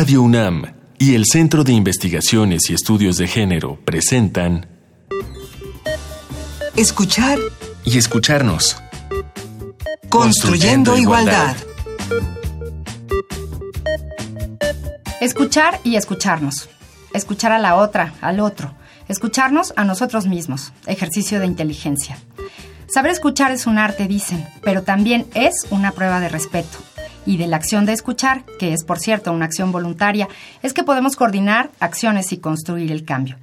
[0.00, 0.64] Radio UNAM
[0.96, 4.66] y el Centro de Investigaciones y Estudios de Género presentan
[6.74, 7.38] Escuchar
[7.84, 8.82] y escucharnos.
[10.08, 11.54] Construyendo, igualdad.
[15.20, 16.70] Escuchar y escucharnos.
[17.12, 18.72] Escuchar a la otra, al otro.
[19.06, 20.72] Escucharnos a nosotros mismos.
[20.86, 22.16] Ejercicio de inteligencia.
[22.86, 26.78] Saber escuchar es un arte, dicen, pero también es una prueba de respeto
[27.26, 30.28] y de la acción de escuchar, que es por cierto una acción voluntaria,
[30.62, 33.36] es que podemos coordinar acciones y construir el cambio.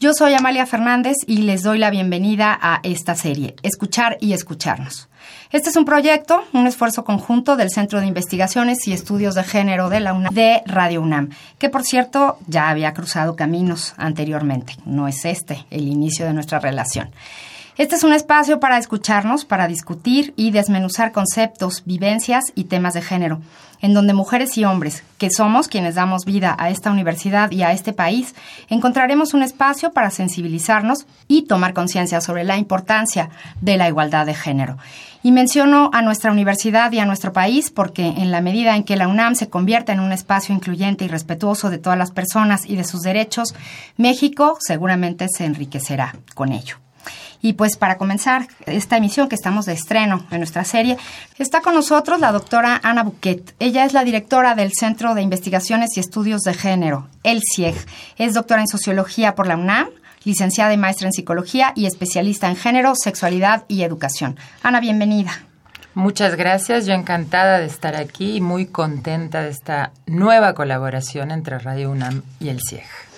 [0.00, 5.08] Yo soy Amalia Fernández y les doy la bienvenida a esta serie, Escuchar y Escucharnos.
[5.52, 9.90] Este es un proyecto, un esfuerzo conjunto del Centro de Investigaciones y Estudios de Género
[9.90, 14.76] de la UNAM, de Radio UNAM, que por cierto ya había cruzado caminos anteriormente.
[14.84, 17.10] No es este el inicio de nuestra relación.
[17.78, 23.00] Este es un espacio para escucharnos, para discutir y desmenuzar conceptos, vivencias y temas de
[23.00, 23.40] género,
[23.80, 27.72] en donde mujeres y hombres, que somos quienes damos vida a esta universidad y a
[27.72, 28.34] este país,
[28.68, 33.30] encontraremos un espacio para sensibilizarnos y tomar conciencia sobre la importancia
[33.62, 34.76] de la igualdad de género.
[35.22, 38.96] Y menciono a nuestra universidad y a nuestro país porque en la medida en que
[38.96, 42.76] la UNAM se convierta en un espacio incluyente y respetuoso de todas las personas y
[42.76, 43.54] de sus derechos,
[43.96, 46.76] México seguramente se enriquecerá con ello.
[47.42, 50.96] Y pues para comenzar esta emisión que estamos de estreno en nuestra serie,
[51.38, 53.54] está con nosotros la doctora Ana Buquet.
[53.58, 57.74] Ella es la directora del Centro de Investigaciones y Estudios de Género, el CIEG.
[58.16, 59.88] Es doctora en Sociología por la UNAM,
[60.24, 64.36] licenciada y maestra en Psicología y especialista en Género, Sexualidad y Educación.
[64.62, 65.32] Ana, bienvenida.
[65.94, 71.58] Muchas gracias, yo encantada de estar aquí y muy contenta de esta nueva colaboración entre
[71.58, 73.11] Radio UNAM y el CIEG.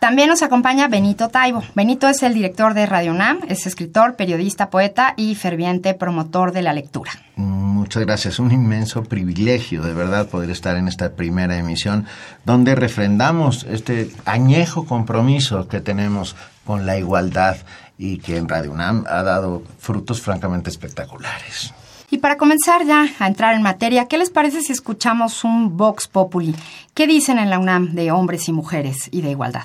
[0.00, 1.62] También nos acompaña Benito Taibo.
[1.74, 6.62] Benito es el director de Radio UNAM, es escritor, periodista, poeta y ferviente promotor de
[6.62, 7.12] la lectura.
[7.36, 12.06] Muchas gracias, un inmenso privilegio de verdad poder estar en esta primera emisión
[12.46, 16.34] donde refrendamos este añejo compromiso que tenemos
[16.64, 17.58] con la igualdad
[17.98, 21.74] y que en Radio UNAM ha dado frutos francamente espectaculares.
[22.10, 26.08] Y para comenzar ya a entrar en materia, ¿qué les parece si escuchamos un Vox
[26.08, 26.56] Populi?
[26.94, 29.64] ¿Qué dicen en la UNAM de hombres y mujeres y de igualdad?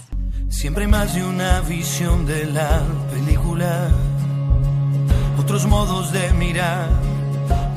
[0.56, 3.90] Siempre hay más de una visión de la película,
[5.38, 6.88] otros modos de mirar,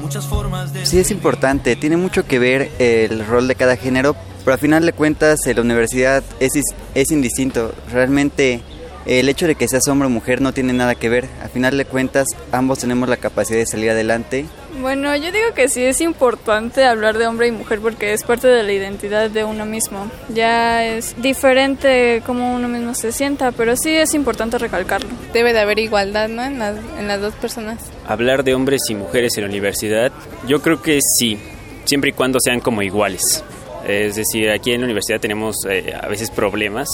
[0.00, 0.86] muchas formas de...
[0.86, 4.86] Sí es importante, tiene mucho que ver el rol de cada género, pero al final
[4.86, 6.52] de cuentas la universidad es,
[6.94, 7.74] es indistinto.
[7.90, 8.62] Realmente
[9.08, 11.26] el hecho de que seas hombre o mujer no tiene nada que ver.
[11.42, 14.44] Al final de cuentas, ambos tenemos la capacidad de salir adelante.
[14.80, 18.48] Bueno, yo digo que sí es importante hablar de hombre y mujer porque es parte
[18.48, 20.10] de la identidad de uno mismo.
[20.28, 25.08] Ya es diferente cómo uno mismo se sienta, pero sí es importante recalcarlo.
[25.32, 26.44] Debe de haber igualdad, ¿no?
[26.44, 27.78] En las, en las dos personas.
[28.06, 30.12] Hablar de hombres y mujeres en la universidad,
[30.46, 31.38] yo creo que sí,
[31.86, 33.42] siempre y cuando sean como iguales.
[33.86, 36.88] Es decir, aquí en la universidad tenemos eh, a veces problemas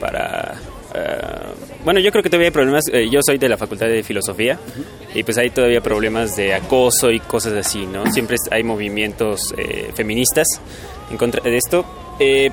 [0.00, 0.54] para
[0.94, 1.20] eh,
[1.84, 2.84] bueno, yo creo que todavía hay problemas.
[2.92, 4.58] Eh, yo soy de la Facultad de Filosofía
[5.14, 8.10] y pues hay todavía problemas de acoso y cosas así, ¿no?
[8.12, 10.46] Siempre hay movimientos eh, feministas
[11.10, 11.84] en contra de esto.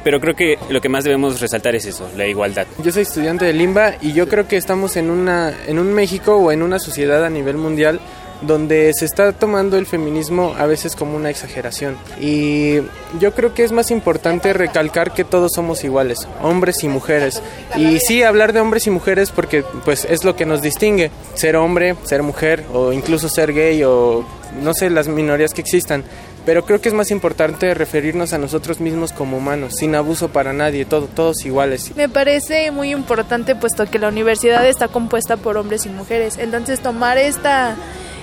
[0.03, 2.67] pero creo que lo que más debemos resaltar es eso, la igualdad.
[2.83, 6.35] Yo soy estudiante de Limba y yo creo que estamos en, una, en un México
[6.35, 7.99] o en una sociedad a nivel mundial
[8.41, 11.97] donde se está tomando el feminismo a veces como una exageración.
[12.19, 12.77] Y
[13.19, 17.41] yo creo que es más importante recalcar que todos somos iguales, hombres y mujeres.
[17.75, 21.55] Y sí hablar de hombres y mujeres porque pues es lo que nos distingue, ser
[21.55, 24.25] hombre, ser mujer o incluso ser gay o
[24.61, 26.03] no sé las minorías que existan.
[26.45, 30.53] Pero creo que es más importante referirnos a nosotros mismos como humanos, sin abuso para
[30.53, 31.91] nadie, todo, todos iguales.
[31.95, 36.37] Me parece muy importante puesto que la universidad está compuesta por hombres y mujeres.
[36.37, 37.75] Entonces tomar esta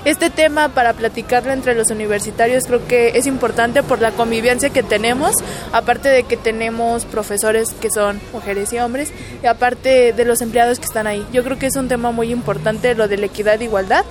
[0.04, 4.82] este tema para platicarlo entre los universitarios creo que es importante por la convivencia que
[4.82, 5.36] tenemos,
[5.72, 9.12] aparte de que tenemos profesores que son mujeres y hombres,
[9.42, 11.24] y aparte de los empleados que están ahí.
[11.32, 14.04] Yo creo que es un tema muy importante lo de la equidad e igualdad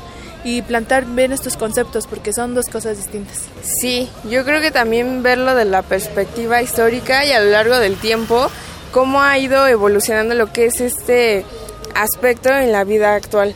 [0.43, 3.43] y plantar bien estos conceptos porque son dos cosas distintas.
[3.61, 7.97] Sí, yo creo que también verlo de la perspectiva histórica y a lo largo del
[7.97, 8.49] tiempo,
[8.91, 11.45] cómo ha ido evolucionando lo que es este
[11.95, 13.53] aspecto en la vida actual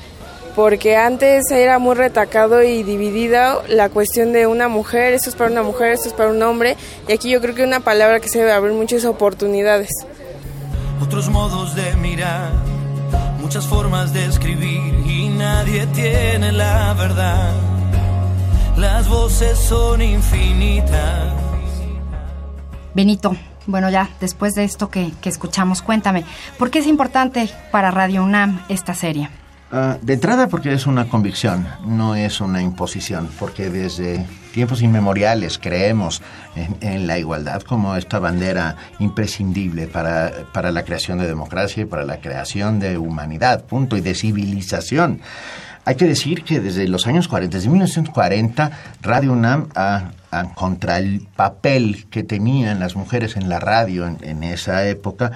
[0.56, 5.52] porque antes era muy retacado y dividido la cuestión de una mujer, esto es para
[5.52, 8.30] una mujer, esto es para un hombre, y aquí yo creo que una palabra que
[8.30, 9.90] se debe abrir muchas oportunidades.
[11.02, 12.52] Otros modos de mirar,
[13.42, 17.51] muchas formas de escribir y nadie tiene la verdad.
[18.78, 21.34] Las voces son infinitas.
[22.94, 23.36] Benito,
[23.66, 26.24] bueno ya, después de esto que, que escuchamos, cuéntame,
[26.58, 29.30] ¿por qué es importante para Radio UNAM esta serie?
[29.71, 34.23] Ah, de entrada porque es una convicción, no es una imposición, porque desde
[34.53, 36.21] tiempos inmemoriales creemos
[36.81, 42.06] en, la igualdad como esta bandera imprescindible para, para, la creación de democracia y para
[42.06, 45.21] la creación de humanidad, punto, y de civilización.
[45.83, 48.71] Hay que decir que desde los años 40, desde 1940,
[49.01, 49.69] Radio UNAM,
[50.56, 55.31] contra el papel que tenían las mujeres en la radio en esa época,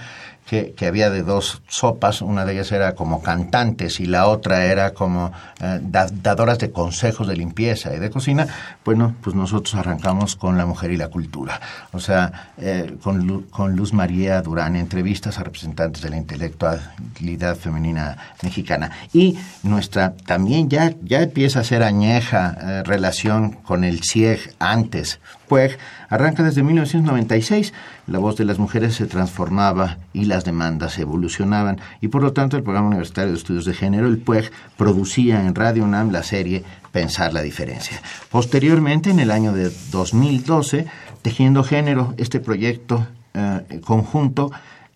[0.50, 4.96] que, había de dos sopas, una de ellas era como cantantes y la otra era
[4.96, 5.32] como
[5.62, 8.48] eh, dadoras de consejos de limpieza y de cocina,
[8.84, 11.62] bueno, pues nosotros arrancamos con la mujer y la cultura,
[11.92, 18.18] o sea, eh, con, con, Luz María Durán, entrevistas a representantes de la intelectualidad femenina
[18.42, 18.90] mexicana.
[19.14, 25.20] Y nuestra también ya, ya empieza a ser añeja eh, relación con el CIEG antes,
[25.48, 25.78] PUEG,
[26.10, 27.74] arranca desde 1996.
[28.10, 32.58] La voz de las mujeres se transformaba y las demandas evolucionaban y por lo tanto
[32.58, 36.64] el Programa Universitario de Estudios de Género, el PUEG, producía en Radio UNAM la serie
[36.92, 38.02] Pensar la Diferencia.
[38.32, 40.88] Posteriormente, en el año de 2012,
[41.22, 44.52] Tejiendo Género, este proyecto eh, conjunto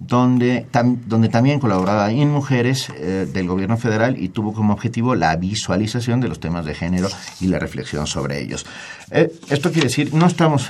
[0.07, 0.67] donde,
[1.05, 6.19] donde también colaboraba en mujeres eh, del gobierno federal y tuvo como objetivo la visualización
[6.19, 7.07] de los temas de género
[7.39, 8.65] y la reflexión sobre ellos.
[9.11, 10.67] Eh, esto quiere decir, no estamos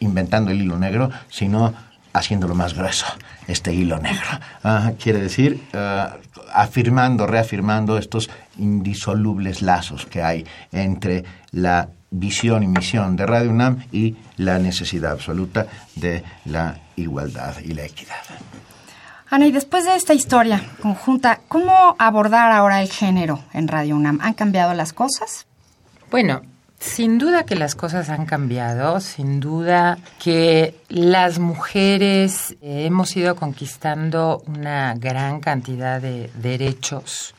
[0.00, 1.74] inventando el hilo negro, sino
[2.12, 3.06] haciéndolo más grueso,
[3.46, 4.26] este hilo negro.
[4.64, 6.16] Ah, quiere decir, ah,
[6.52, 13.84] afirmando, reafirmando estos indisolubles lazos que hay entre la visión y misión de Radio UNAM
[13.92, 18.22] y la necesidad absoluta de la igualdad y la equidad.
[19.28, 24.18] Ana, y después de esta historia conjunta, ¿cómo abordar ahora el género en Radio UNAM?
[24.22, 25.46] ¿Han cambiado las cosas?
[26.10, 26.42] Bueno,
[26.80, 33.36] sin duda que las cosas han cambiado, sin duda que las mujeres eh, hemos ido
[33.36, 37.34] conquistando una gran cantidad de derechos,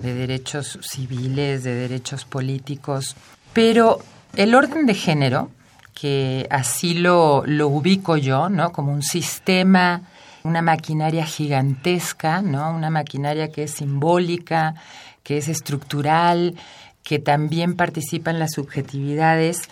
[0.00, 3.16] de derechos civiles, de derechos políticos,
[3.54, 4.00] pero
[4.36, 5.50] el orden de género,
[5.94, 8.72] que así lo, lo ubico yo, ¿no?
[8.72, 10.02] Como un sistema
[10.44, 12.70] una maquinaria gigantesca, ¿no?
[12.70, 14.74] Una maquinaria que es simbólica,
[15.22, 16.54] que es estructural,
[17.02, 19.62] que también participa en las subjetividades.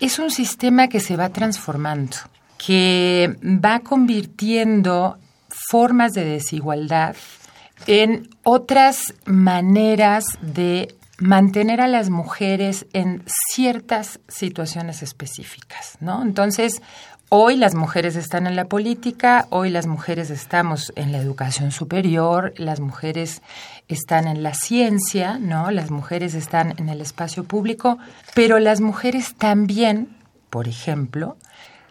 [0.00, 2.16] Es un sistema que se va transformando,
[2.58, 5.18] que va convirtiendo
[5.70, 7.14] formas de desigualdad
[7.86, 16.22] en otras maneras de mantener a las mujeres en ciertas situaciones específicas, ¿no?
[16.22, 16.80] Entonces,
[17.30, 22.54] Hoy las mujeres están en la política, hoy las mujeres estamos en la educación superior,
[22.56, 23.42] las mujeres
[23.86, 25.70] están en la ciencia, ¿no?
[25.70, 27.98] Las mujeres están en el espacio público,
[28.34, 30.16] pero las mujeres también,
[30.48, 31.36] por ejemplo,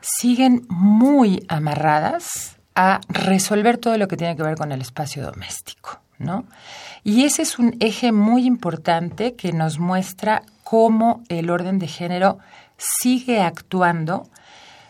[0.01, 6.01] siguen muy amarradas a resolver todo lo que tiene que ver con el espacio doméstico,
[6.19, 6.45] ¿no?
[7.03, 12.39] Y ese es un eje muy importante que nos muestra cómo el orden de género
[12.77, 14.27] sigue actuando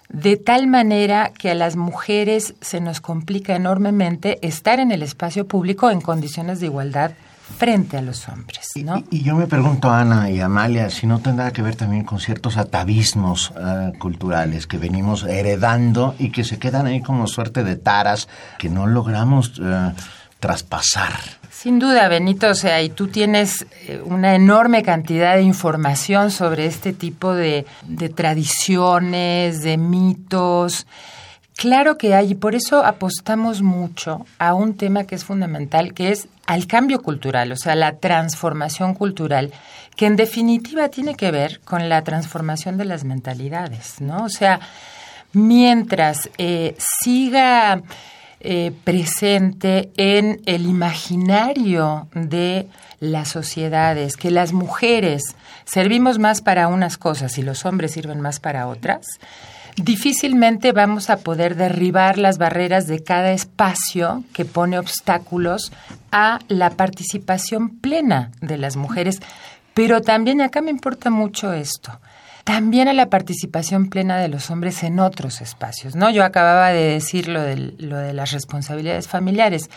[0.10, 5.48] de tal manera que a las mujeres se nos complica enormemente estar en el espacio
[5.48, 7.12] público en condiciones de igualdad
[7.58, 8.72] frente a los hombres.
[8.84, 9.04] ¿no?
[9.10, 12.58] Y, yo me pregunto, Ana y Amalia, si no tendrá que ver también con ciertos
[12.58, 18.28] atavismos eh, culturales que venimos heredando y que se quedan ahí como suerte de taras
[18.58, 19.94] que no logramos eh,
[20.40, 21.14] traspasar.
[21.52, 26.68] Sin duda, Benito, o sea, y tú tienes eh, una enorme cantidad de información sobre
[26.68, 30.86] este tipo de, de tradiciones, de mitos.
[31.56, 36.12] Claro que hay, y por eso apostamos mucho a un tema que es fundamental, que
[36.12, 39.52] es al cambio cultural, o sea, la transformación cultural,
[39.96, 44.26] que en definitiva tiene que ver con la transformación de las mentalidades, ¿no?
[44.26, 44.60] O sea,
[45.34, 47.82] mientras eh, siga
[48.40, 52.68] eh, presente en el imaginario de
[53.00, 58.40] las sociedades, que las mujeres servimos más para unas cosas y los hombres sirven más
[58.40, 59.08] para otras,
[59.76, 65.72] difícilmente vamos a poder derribar las barreras de cada espacio que pone obstáculos
[66.12, 69.20] a la participación plena de las mujeres.
[69.74, 72.00] Pero también acá me importa mucho esto
[72.48, 76.10] también a la participación plena de los hombres en otros espacios, ¿no?
[76.10, 79.70] Yo acababa de decir lo de, lo de las responsabilidades familiares.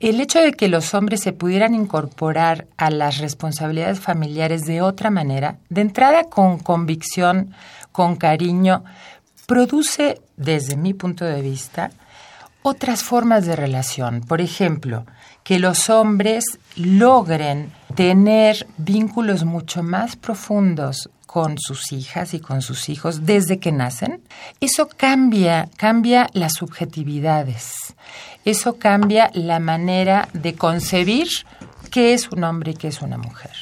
[0.00, 5.08] El hecho de que los hombres se pudieran incorporar a las responsabilidades familiares de otra
[5.08, 7.54] manera, de entrada con convicción,
[7.90, 8.84] con cariño,
[9.46, 11.90] produce, desde mi punto de vista,
[12.60, 14.20] otras formas de relación.
[14.20, 15.06] Por ejemplo,
[15.42, 16.44] que los hombres
[16.76, 23.70] logren tener vínculos mucho más profundos con sus hijas y con sus hijos desde que
[23.70, 24.20] nacen,
[24.60, 27.94] eso cambia, cambia las subjetividades,
[28.44, 31.28] eso cambia la manera de concebir
[31.92, 33.52] qué es un hombre y qué es una mujer.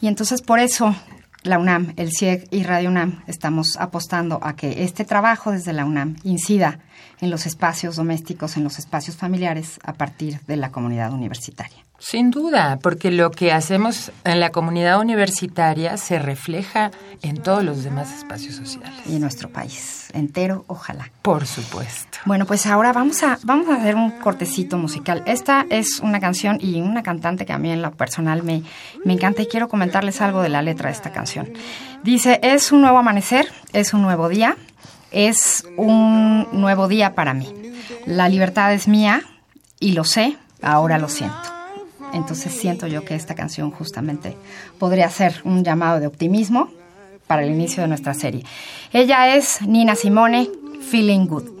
[0.00, 0.96] Y entonces por eso
[1.42, 5.84] la UNAM, el CIEG y Radio UNAM estamos apostando a que este trabajo desde la
[5.84, 6.78] UNAM incida
[7.20, 11.84] en los espacios domésticos, en los espacios familiares, a partir de la comunidad universitaria.
[12.00, 16.90] Sin duda, porque lo que hacemos en la comunidad universitaria se refleja
[17.20, 18.90] en todos los demás espacios sociales.
[19.06, 21.10] Y en nuestro país entero, ojalá.
[21.20, 22.18] Por supuesto.
[22.24, 25.22] Bueno, pues ahora vamos a, vamos a hacer un cortecito musical.
[25.26, 28.62] Esta es una canción y una cantante que a mí en lo personal me,
[29.04, 31.52] me encanta y quiero comentarles algo de la letra de esta canción.
[32.02, 34.56] Dice, es un nuevo amanecer, es un nuevo día,
[35.10, 37.52] es un nuevo día para mí.
[38.06, 39.22] La libertad es mía
[39.78, 41.59] y lo sé, ahora lo siento.
[42.12, 44.36] Entonces siento yo que esta canción justamente
[44.78, 46.70] podría ser un llamado de optimismo
[47.26, 48.44] para el inicio de nuestra serie.
[48.92, 50.50] Ella es Nina Simone,
[50.80, 51.60] Feeling Good.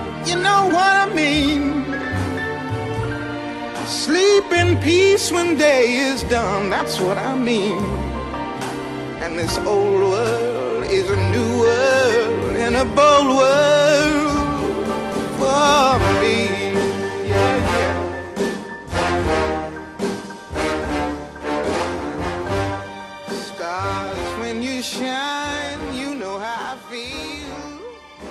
[4.81, 7.77] Peace when day is done, that's what I mean.
[9.21, 14.31] And this old world is a new world and a bold world
[15.37, 16.61] for me.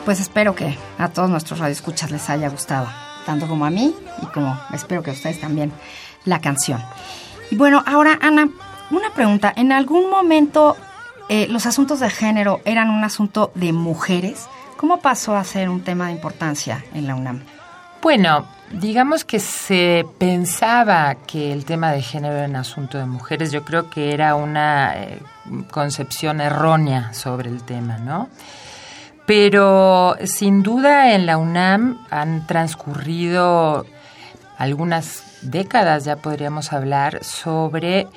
[0.05, 2.89] Pues espero que a todos nuestros radioescuchas les haya gustado,
[3.27, 5.73] tanto como a mí y como espero que a ustedes también
[6.25, 6.81] la canción.
[7.51, 8.49] Y bueno, ahora Ana,
[8.91, 9.53] una pregunta.
[9.55, 10.77] ¿En algún momento
[11.29, 14.47] eh, los asuntos de género eran un asunto de mujeres?
[14.77, 17.43] ¿Cómo pasó a ser un tema de importancia en la UNAM?
[18.03, 23.53] Bueno, digamos que se pensaba que el tema de género era un asunto de mujeres.
[23.53, 25.21] Yo creo que era una eh,
[25.71, 28.29] concepción errónea sobre el tema, ¿no?
[29.31, 33.87] Pero sin duda en la UNAM han transcurrido
[34.59, 38.09] algunas décadas, ya podríamos hablar, sobre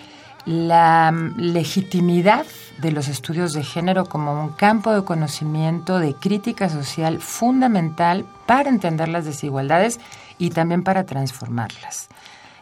[0.47, 2.47] la mm, legitimidad
[2.79, 8.69] de los estudios de género como un campo de conocimiento, de crítica social fundamental para
[8.69, 9.99] entender las desigualdades
[10.39, 12.07] y también para transformarlas.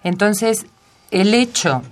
[0.03, 0.65] Entonces,
[1.10, 1.84] el hecho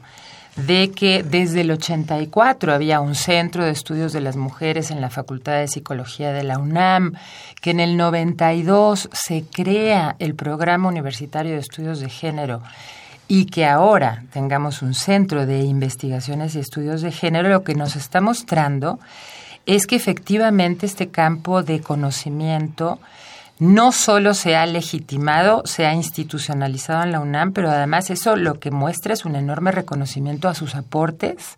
[0.66, 5.10] de que desde el 84 había un centro de estudios de las mujeres en la
[5.10, 7.14] Facultad de Psicología de la UNAM,
[7.62, 12.62] que en el 92 se crea el Programa Universitario de Estudios de Género
[13.28, 17.96] y que ahora tengamos un centro de investigaciones y estudios de género, lo que nos
[17.96, 19.00] está mostrando
[19.68, 23.00] es que efectivamente este campo de conocimiento
[23.60, 28.60] no solo se ha legitimado, se ha institucionalizado en la UNAM, pero además eso lo
[28.60, 31.58] que muestra es un enorme reconocimiento a sus aportes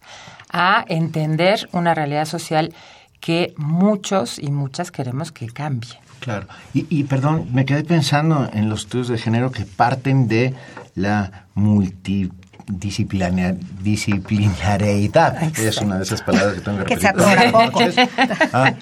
[0.51, 2.73] a entender una realidad social
[3.19, 5.99] que muchos y muchas queremos que cambie.
[6.19, 6.47] Claro.
[6.73, 10.55] Y, y, perdón, me quedé pensando en los estudios de género que parten de
[10.95, 11.45] la
[12.71, 15.57] multidisciplinariedad.
[15.57, 18.09] Es una de esas palabras que tengo que repetir.
[18.53, 18.73] Ah,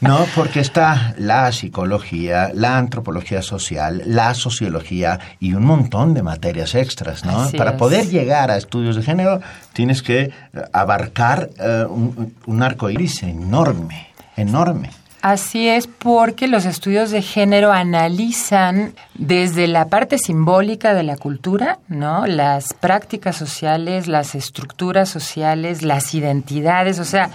[0.00, 6.74] no, porque está la psicología, la antropología social, la sociología y un montón de materias
[6.74, 7.42] extras, ¿no?
[7.42, 7.76] Así Para es.
[7.76, 9.40] poder llegar a estudios de género
[9.72, 10.32] tienes que eh,
[10.72, 14.90] abarcar eh, un, un arco iris enorme, enorme.
[15.22, 21.78] Así es porque los estudios de género analizan desde la parte simbólica de la cultura,
[21.88, 22.26] ¿no?
[22.26, 27.30] Las prácticas sociales, las estructuras sociales, las identidades, o sea,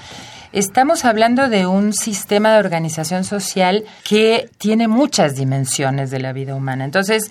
[0.52, 6.56] estamos hablando de un sistema de organización social que tiene muchas dimensiones de la vida
[6.56, 6.86] humana.
[6.86, 7.30] Entonces,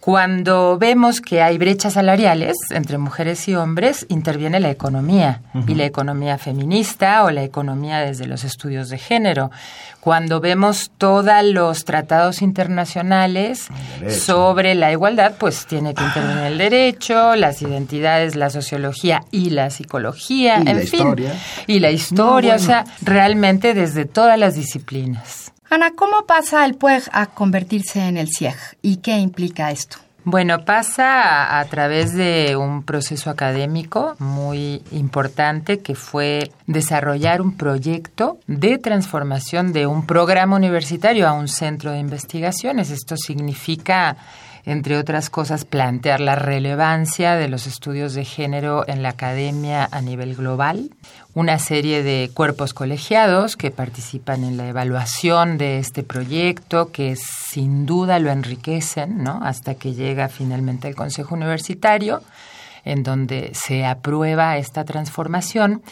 [0.00, 5.84] Cuando vemos que hay brechas salariales entre mujeres y hombres, interviene la economía, y la
[5.84, 9.50] economía feminista o la economía desde los estudios de género.
[10.00, 13.68] Cuando vemos todos los tratados internacionales
[14.08, 19.68] sobre la igualdad, pues tiene que intervenir el derecho, las identidades, la sociología y la
[19.68, 21.00] psicología, Y en la fin.
[21.00, 21.34] historia.
[21.66, 25.49] Y la historia, No, o sea, realmente desde todas las disciplinas.
[25.72, 29.98] Ana, ¿cómo pasa el PUEG a convertirse en el CIEG y qué implica esto?
[30.24, 38.40] Bueno, pasa a, través de un proceso académico muy importante que fue desarrollar un proyecto
[38.48, 42.90] de transformación de un programa universitario a un centro de investigaciones.
[42.90, 44.16] Esto significa,
[44.66, 50.00] entre otras cosas, plantear la relevancia de los estudios de género en la academia a
[50.00, 50.90] nivel global,
[51.34, 57.86] una serie de cuerpos colegiados que participan en la evaluación de este proyecto, que sin
[57.86, 59.40] duda lo enriquecen, ¿no?
[59.42, 62.22] Hasta que llega finalmente al Consejo Universitario,
[62.84, 65.82] en donde se aprueba esta transformación.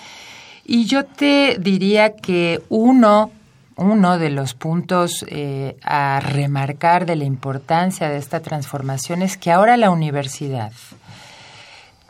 [0.64, 3.30] Y yo te diría que uno,
[3.76, 9.52] uno de los puntos eh, a remarcar de la importancia de esta transformación es que
[9.52, 10.73] ahora la universidad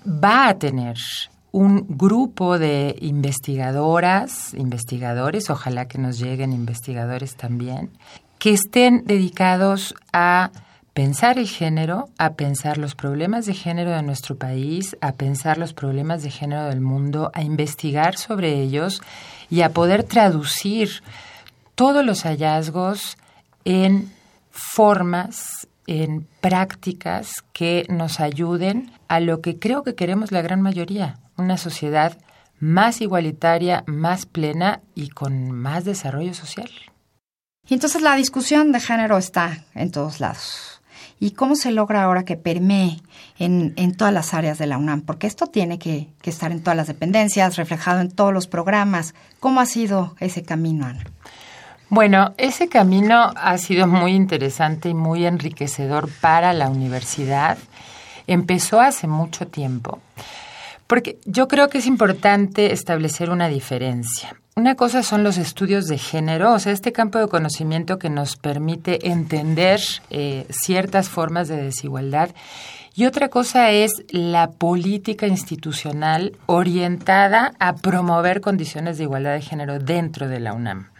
[0.06, 0.97] va a tener
[1.50, 7.90] un grupo de investigadoras, investigadores, ojalá que nos lleguen investigadores también,
[8.38, 10.50] que estén dedicados a
[10.93, 15.73] pensar el género, a pensar los problemas de género de nuestro país, a pensar los
[15.73, 19.00] problemas de género del mundo, a investigar sobre ellos
[19.49, 21.02] y a poder traducir
[21.75, 23.17] todos los hallazgos
[23.64, 24.11] en
[24.50, 31.19] formas, en prácticas que nos ayuden a lo que creo que queremos la gran mayoría,
[31.37, 32.17] una sociedad
[32.61, 36.71] más igualitaria, más plena y con más desarrollo social.
[37.69, 40.81] Y entonces la discusión de género está en todos lados.
[41.21, 43.00] ¿Y cómo se logra ahora que permee
[43.38, 45.03] en, en todas las áreas de la UNAM?
[45.03, 49.15] Porque esto tiene que, que estar en todas las dependencias, reflejado en todos los programas.
[49.41, 51.05] ¿Cómo ha sido ese camino, Ana?
[51.91, 57.59] Bueno, ese camino ha sido muy interesante y muy enriquecedor para la universidad.
[58.28, 60.00] Empezó hace mucho tiempo,
[60.87, 64.37] porque yo creo que es importante establecer una diferencia.
[64.54, 68.37] Una cosa son los estudios de género, o sea, este campo de conocimiento que nos
[68.37, 69.80] permite entender
[70.11, 72.30] eh, ciertas formas de desigualdad.
[72.94, 79.78] Y otra cosa es la política institucional orientada a promover condiciones de igualdad de género
[79.78, 80.90] dentro de la UNAM.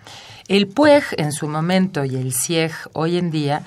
[0.46, 3.62] El PUEG en su momento y el CIEG hoy en día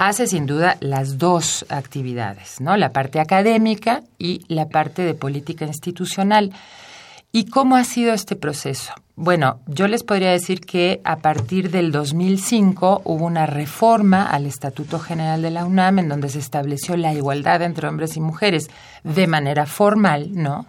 [0.00, 2.74] hace sin duda las dos actividades, ¿no?
[2.78, 6.52] La parte académica y la parte de política institucional.
[7.32, 8.94] ¿Y cómo ha sido este proceso?
[9.14, 14.98] Bueno, yo les podría decir que a partir del 2005 hubo una reforma al Estatuto
[14.98, 18.70] General de la UNAM en donde se estableció la igualdad entre hombres y mujeres
[19.04, 20.64] de manera formal, ¿no?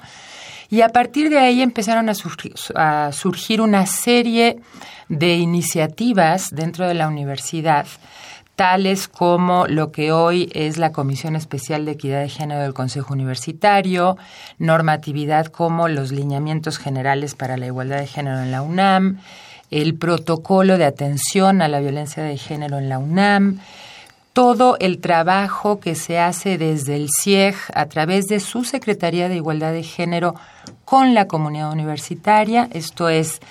[0.70, 4.60] Y a partir de ahí empezaron a surgir, a surgir una serie
[5.08, 7.86] de iniciativas dentro de la universidad
[8.62, 13.12] tales como lo que hoy es la Comisión Especial de Equidad de Género del Consejo
[13.12, 14.20] Universitario,
[14.60, 19.18] normatividad como los lineamientos generales para la igualdad de género en la UNAM,
[19.72, 23.58] el protocolo de atención a la violencia de género en la UNAM,
[24.32, 29.38] todo el trabajo que se hace desde el CIEG a través de su Secretaría de
[29.38, 30.36] Igualdad de Género
[30.86, 33.42] con la comunidad universitaria, esto es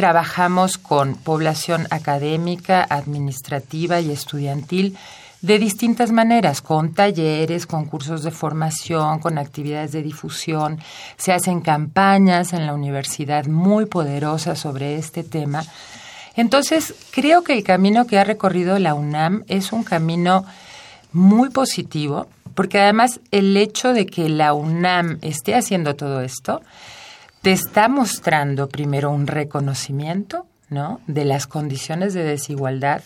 [0.00, 4.96] trabajamos con población académica, administrativa y estudiantil
[5.42, 10.78] de distintas maneras, con talleres, con cursos de formación, con actividades de difusión.
[11.18, 15.64] Se hacen campañas en la universidad muy poderosas sobre este tema.
[16.34, 20.46] Entonces, creo que el camino que ha recorrido la UNAM es un camino
[21.12, 26.62] muy positivo, porque además el hecho de que la UNAM esté haciendo todo esto,
[27.42, 31.00] te está mostrando primero un reconocimiento, ¿no?
[31.06, 33.02] De las condiciones de desigualdad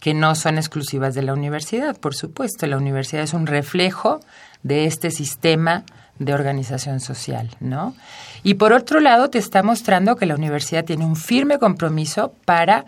[0.00, 2.66] que no son exclusivas de la universidad, por supuesto.
[2.66, 4.20] La universidad es un reflejo
[4.62, 5.84] de este sistema
[6.18, 7.94] de organización social, ¿no?
[8.42, 12.84] Y por otro lado, te está mostrando que la universidad tiene un firme compromiso para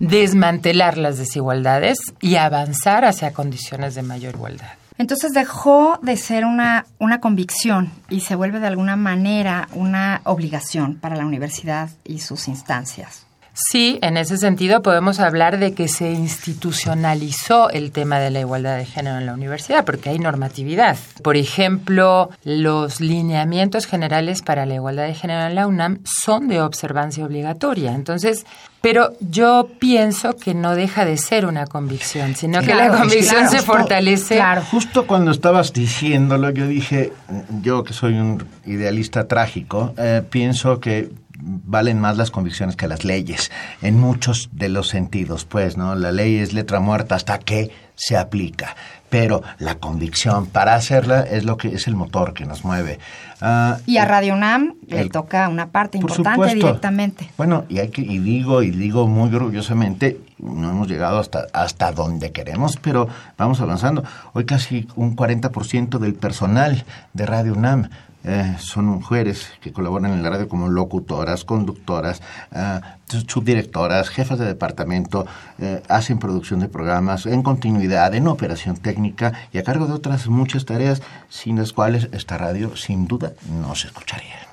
[0.00, 4.77] desmantelar las desigualdades y avanzar hacia condiciones de mayor igualdad.
[4.98, 10.96] Entonces dejó de ser una, una convicción y se vuelve de alguna manera una obligación
[10.96, 13.27] para la universidad y sus instancias.
[13.70, 18.76] Sí, en ese sentido podemos hablar de que se institucionalizó el tema de la igualdad
[18.76, 20.96] de género en la universidad, porque hay normatividad.
[21.22, 26.62] Por ejemplo, los lineamientos generales para la igualdad de género en la UNAM son de
[26.62, 27.94] observancia obligatoria.
[27.94, 28.46] Entonces,
[28.80, 33.60] pero yo pienso que no deja de ser una convicción, sino que la convicción se
[33.60, 34.36] fortalece.
[34.36, 34.62] Claro.
[34.62, 37.12] Justo cuando estabas diciéndolo, yo dije,
[37.60, 43.04] yo que soy un idealista trágico, eh, pienso que valen más las convicciones que las
[43.04, 43.50] leyes,
[43.82, 45.94] en muchos de los sentidos, pues, ¿no?
[45.94, 48.76] La ley es letra muerta hasta que se aplica,
[49.10, 53.00] pero la convicción para hacerla es lo que es el motor que nos mueve.
[53.40, 57.28] Ah, y a Radio UNAM le toca una parte importante directamente.
[57.36, 61.90] Bueno, y hay que y digo y digo muy orgullosamente, no hemos llegado hasta hasta
[61.90, 64.04] donde queremos, pero vamos avanzando.
[64.32, 67.90] Hoy casi un 40% del personal de Radio UNAM
[68.30, 72.20] eh, son mujeres que colaboran en la radio como locutoras, conductoras,
[72.52, 72.80] eh,
[73.26, 75.26] subdirectoras, jefas de departamento,
[75.58, 80.28] eh, hacen producción de programas en continuidad, en operación técnica y a cargo de otras
[80.28, 84.46] muchas tareas sin las cuales esta radio sin duda no se escucharía.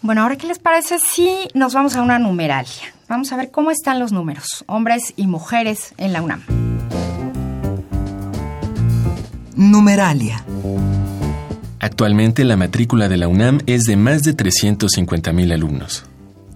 [0.00, 2.92] Bueno, ahora qué les parece si nos vamos a una numeralia.
[3.08, 6.42] Vamos a ver cómo están los números, hombres y mujeres en la UNAM.
[9.54, 10.44] Numeralia.
[11.82, 16.04] Actualmente la matrícula de la UNAM es de más de 350.000 alumnos.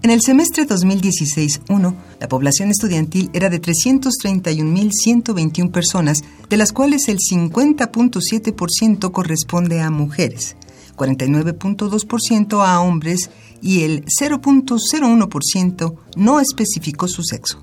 [0.01, 7.17] En el semestre 2016-1, la población estudiantil era de 331.121 personas, de las cuales el
[7.17, 10.55] 50.7% corresponde a mujeres,
[10.95, 13.29] 49.2% a hombres
[13.61, 17.61] y el 0.01% no especificó su sexo.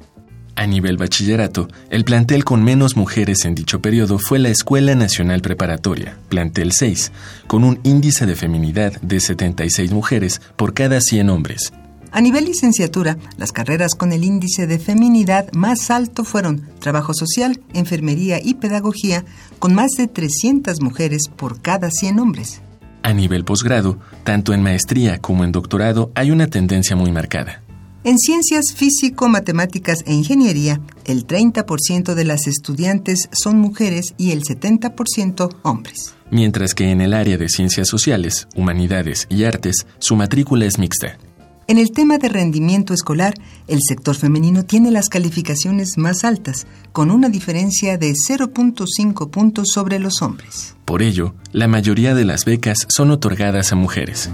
[0.57, 5.41] A nivel bachillerato, el plantel con menos mujeres en dicho periodo fue la Escuela Nacional
[5.41, 7.11] Preparatoria, plantel 6,
[7.49, 11.73] con un índice de feminidad de 76 mujeres por cada 100 hombres.
[12.13, 17.61] A nivel licenciatura, las carreras con el índice de feminidad más alto fueron Trabajo Social,
[17.73, 19.25] Enfermería y Pedagogía,
[19.59, 22.61] con más de 300 mujeres por cada 100 hombres.
[23.03, 27.64] A nivel posgrado, tanto en maestría como en doctorado hay una tendencia muy marcada.
[28.05, 34.43] En ciencias físico, matemáticas e ingeniería, el 30% de las estudiantes son mujeres y el
[34.43, 36.15] 70% hombres.
[36.31, 41.17] Mientras que en el área de ciencias sociales, humanidades y artes, su matrícula es mixta.
[41.67, 43.33] En el tema de rendimiento escolar,
[43.69, 49.99] el sector femenino tiene las calificaciones más altas, con una diferencia de 0.5 puntos sobre
[49.99, 50.77] los hombres.
[50.85, 54.29] Por ello, la mayoría de las becas son otorgadas a mujeres.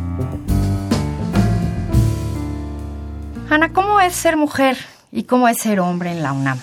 [3.51, 4.77] Ana, ¿cómo es ser mujer
[5.11, 6.61] y cómo es ser hombre en la UNAM?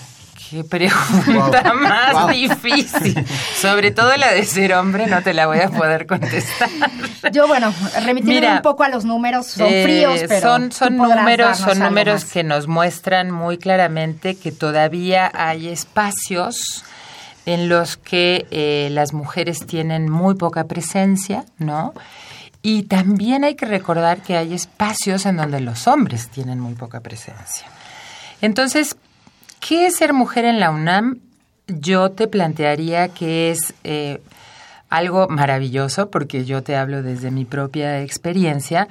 [0.48, 3.26] Qué pregunta más difícil.
[3.54, 6.70] Sobre todo la de ser hombre, no te la voy a poder contestar.
[7.30, 7.74] Yo, bueno,
[8.06, 10.40] remitirme un poco a los números, son eh, fríos, pero.
[10.40, 16.84] Son, son números, son números que nos muestran muy claramente que todavía hay espacios
[17.44, 21.92] en los que eh, las mujeres tienen muy poca presencia, ¿no?
[22.62, 27.00] Y también hay que recordar que hay espacios en donde los hombres tienen muy poca
[27.00, 27.68] presencia.
[28.40, 28.96] Entonces,
[29.60, 31.20] ¿qué es ser mujer en la UNAM?
[31.66, 34.20] Yo te plantearía que es eh,
[34.88, 38.88] algo maravilloso, porque yo te hablo desde mi propia experiencia,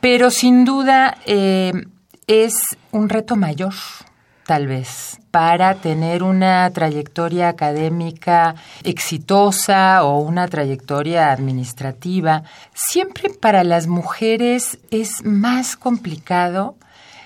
[0.00, 1.72] pero sin duda eh,
[2.26, 2.54] es
[2.92, 3.74] un reto mayor,
[4.48, 12.44] tal vez, para tener una trayectoria académica exitosa o una trayectoria administrativa.
[12.72, 16.76] Siempre para las mujeres es más complicado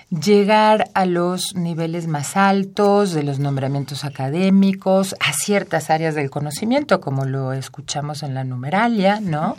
[0.09, 6.99] llegar a los niveles más altos de los nombramientos académicos, a ciertas áreas del conocimiento,
[6.99, 9.55] como lo escuchamos en la numeralia, ¿no?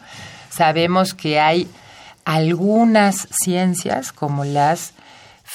[0.50, 1.66] Sabemos que hay
[2.27, 4.92] algunas ciencias, como las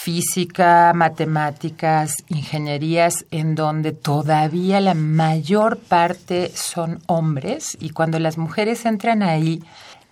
[0.01, 8.85] física, matemáticas, ingenierías, en donde todavía la mayor parte son hombres y cuando las mujeres
[8.85, 9.61] entran ahí,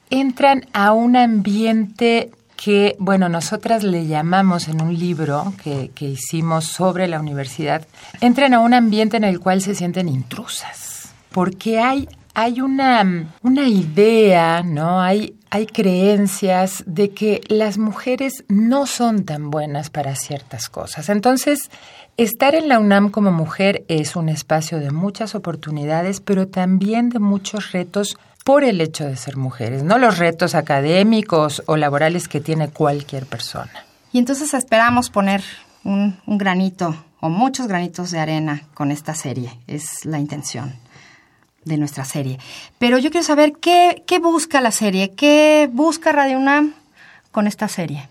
[0.10, 6.66] entran a un ambiente que, bueno, nosotras le llamamos en un libro que, que hicimos
[6.66, 7.88] sobre la universidad,
[8.20, 13.68] entran a un ambiente en el cual se sienten intrusas, porque hay hay una, una
[13.68, 15.02] idea, ¿no?
[15.02, 21.10] Hay, hay creencias de que las mujeres no son tan buenas para ciertas cosas.
[21.10, 21.72] Entonces,
[22.16, 27.18] estar en la UNAM como mujer es un espacio de muchas oportunidades, pero también de
[27.18, 32.40] muchos retos por el hecho de ser mujeres, no los retos académicos o laborales que
[32.40, 33.84] tiene cualquier persona.
[34.14, 35.42] Y entonces esperamos poner
[35.84, 40.76] un, un granito o muchos granitos de arena con esta serie, es la intención
[41.68, 42.40] de nuestra serie.
[42.78, 46.74] Pero yo quiero saber qué, qué busca la serie, qué busca Radio UNAM
[47.32, 48.08] con esta serie.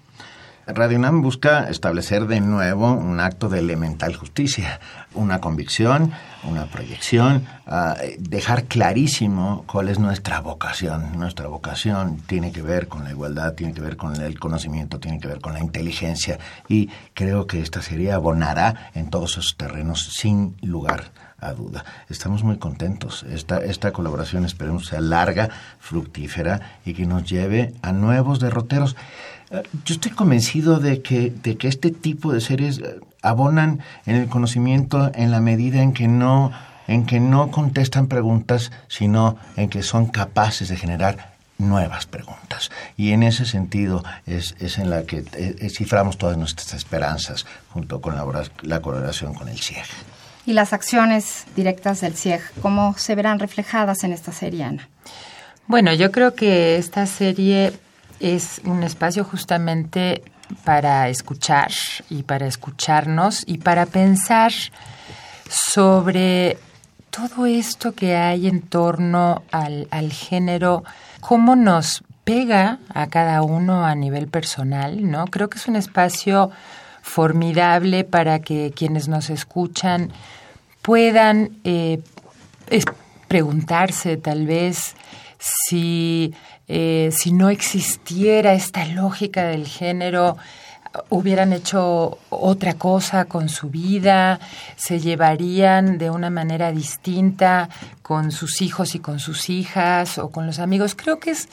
[0.69, 4.81] Radio UNAM busca establecer de nuevo un acto de elemental justicia,
[5.15, 6.11] una convicción,
[6.43, 11.17] una proyección, ah, dejar clarísimo cuál es nuestra vocación.
[11.17, 15.21] Nuestra vocación tiene que ver con la igualdad, tiene que ver con el conocimiento, tiene
[15.21, 20.15] que ver con la inteligencia y creo que esta serie abonará en todos esos terrenos
[20.15, 21.85] sin lugar a duda.
[22.09, 23.25] Estamos muy contentos.
[23.31, 28.97] Esta, esta colaboración esperemos sea larga, fructífera y que nos lleve a nuevos derroteros.
[29.51, 34.17] Eh, Yo estoy convencido de que, de que este tipo de series eh, abonan en
[34.17, 36.53] el conocimiento en la medida en que no
[36.89, 42.71] en que no contestan preguntas, sino en que son capaces de generar nuevas preguntas.
[42.97, 48.01] Y en ese sentido es, es en la que eh, ciframos todas nuestras esperanzas junto
[48.01, 48.25] con la,
[48.63, 49.87] la colaboración con el CIEG.
[50.45, 54.89] Y las acciones directas del CIEG, ¿cómo se verán reflejadas en esta serie, Ana?
[55.67, 57.73] Bueno, yo creo que esta serie
[58.21, 60.23] es un espacio justamente
[60.65, 61.71] para escuchar
[62.09, 64.53] y para escucharnos y para pensar
[65.49, 66.59] sobre
[67.11, 70.85] todo esto que hay en torno al, al género,
[71.21, 75.27] cómo nos pega a cada uno a nivel personal, ¿no?
[75.27, 76.51] Creo que es un espacio
[77.01, 80.11] formidable para que quienes nos escuchan
[80.83, 82.03] puedan eh,
[83.29, 84.97] preguntarse tal vez
[85.39, 86.35] si,
[86.69, 90.37] eh, si no existiera esta lógica del género,
[91.09, 94.41] hubieran hecho otra cosa con su vida,
[94.77, 97.69] se llevarían de una manera distinta
[98.03, 100.95] con sus hijos y con sus hijas o con los amigos.
[100.95, 101.49] Creo que es,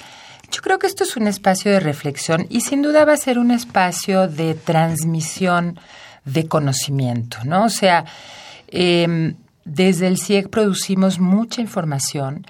[0.51, 3.39] yo creo que esto es un espacio de reflexión y sin duda va a ser
[3.39, 5.79] un espacio de transmisión
[6.25, 7.65] de conocimiento, ¿no?
[7.65, 8.05] O sea,
[8.67, 12.45] eh, desde el CIEG producimos mucha información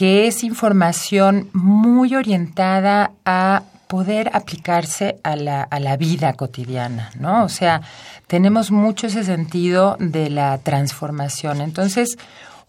[0.00, 7.44] que es información muy orientada a poder aplicarse a la, a la vida cotidiana, ¿no?
[7.44, 7.82] O sea,
[8.26, 11.60] tenemos mucho ese sentido de la transformación.
[11.60, 12.16] Entonces,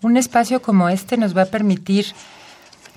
[0.02, 2.08] un espacio como este nos va a permitir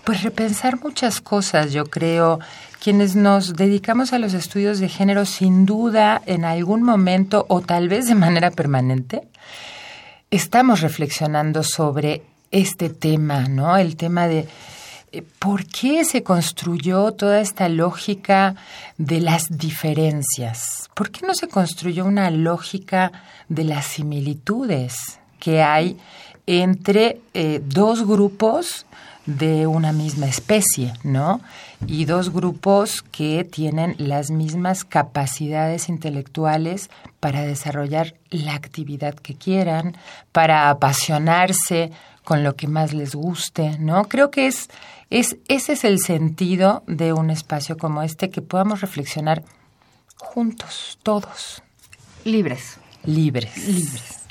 [0.03, 2.41] pues repensar muchas cosas, yo creo.
[2.83, 7.89] Quienes nos dedicamos a los estudios de género, sin duda, en algún momento o tal
[7.89, 9.29] vez de manera permanente,
[10.33, 13.77] estamos reflexionando sobre este tema, ¿no?
[13.77, 14.47] El tema de
[15.39, 18.57] ¿Por qué se construyó toda esta lógica
[18.99, 20.91] de las diferencias?
[20.95, 23.13] ¿Por qué no se construyó una lógica
[23.49, 25.99] de las similitudes que hay
[26.47, 28.87] entre eh, dos grupos
[29.27, 31.41] de una misma especie, ¿no?
[31.87, 36.91] Y dos grupos que tienen las mismas capacidades intelectuales
[37.21, 39.97] para desarrollar la actividad que quieran,
[40.33, 41.91] para apasionarse
[42.25, 44.05] con lo que más les guste, ¿no?
[44.05, 44.69] Creo que es,
[45.11, 49.43] es ese es el sentido de un espacio como este, que podamos reflexionar
[50.17, 51.63] juntos, todos.
[52.25, 52.79] Libres.
[53.05, 53.69] Libres.
[53.69, 54.25] Libres.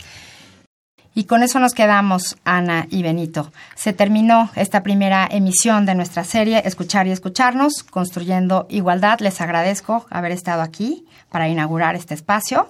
[1.16, 3.52] Y con eso nos quedamos, Ana y Benito.
[3.76, 9.20] Se terminó esta primera emisión de nuestra serie Escuchar y Escucharnos, Construyendo Igualdad.
[9.20, 12.68] Les agradezco haber estado aquí para inaugurar este espacio.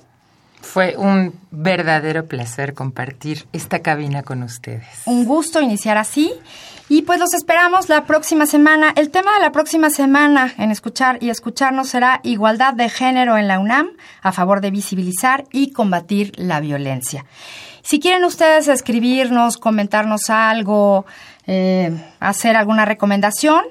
[0.63, 4.88] Fue un verdadero placer compartir esta cabina con ustedes.
[5.06, 6.34] Un gusto iniciar así.
[6.89, 8.93] Y pues los esperamos la próxima semana.
[8.95, 13.47] El tema de la próxima semana en Escuchar y Escucharnos será igualdad de género en
[13.47, 13.89] la UNAM
[14.21, 17.26] a favor de visibilizar y combatir la violencia.
[17.84, 21.06] Si quieren ustedes escribirnos, comentarnos algo,
[21.45, 23.63] eh, hacer alguna recomendación,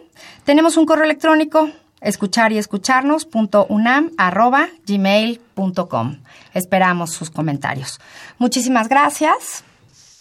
[0.44, 1.70] tenemos un correo electrónico
[2.02, 6.16] escuchar y escucharnos.unam arroba gmail.com.
[6.54, 8.00] Esperamos sus comentarios.
[8.38, 9.64] Muchísimas gracias.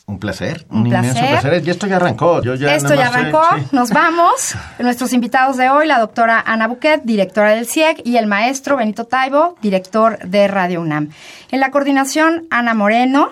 [0.07, 1.15] Un placer, un, un placer.
[1.15, 1.63] inmenso placer.
[1.65, 2.41] Y esto ya arrancó.
[2.41, 3.43] Yo ya esto ya arrancó.
[3.57, 3.67] Sí.
[3.71, 4.55] Nos vamos.
[4.79, 9.05] Nuestros invitados de hoy, la doctora Ana Buquet, directora del CIEG, y el maestro Benito
[9.05, 11.11] Taibo, director de Radio UNAM.
[11.51, 13.29] En la coordinación, Ana Moreno.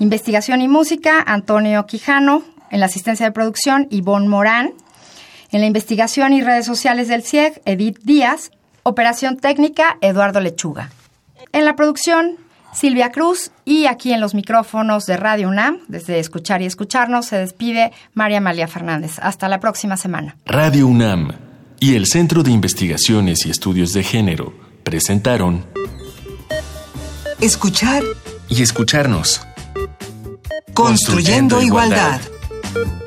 [0.00, 2.42] Investigación y música, Antonio Quijano.
[2.70, 4.74] En la asistencia de producción, Ivonne Morán.
[5.50, 8.50] En la investigación y redes sociales del CIEG, Edith Díaz.
[8.82, 10.90] Operación técnica, Eduardo Lechuga.
[11.52, 12.36] En la producción,
[12.72, 13.50] Silvia Cruz.
[13.64, 18.38] Y aquí en los micrófonos de Radio UNAM, desde Escuchar y Escucharnos, se despide María
[18.38, 19.18] Amalia Fernández.
[19.20, 20.36] Hasta la próxima semana.
[20.46, 21.32] Radio UNAM
[21.80, 24.52] y el Centro de Investigaciones y Estudios de Género
[24.84, 25.64] presentaron
[27.40, 28.02] Escuchar
[28.48, 29.42] y escucharnos.
[30.74, 32.20] Construyendo, Construyendo igualdad.
[32.74, 32.98] igualdad.